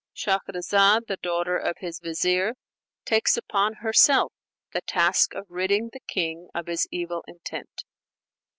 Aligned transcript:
Shahrzad, 0.15 1.05
the 1.05 1.17
daughter 1.21 1.59
of 1.59 1.75
his 1.77 1.99
Vizier, 1.99 2.55
takes 3.05 3.37
upon 3.37 3.73
herself 3.81 4.33
the 4.73 4.81
task 4.81 5.35
of 5.35 5.45
ridding 5.47 5.91
the 5.93 5.99
king 6.07 6.47
of 6.55 6.65
his 6.65 6.87
evil 6.89 7.23
intent. 7.27 7.83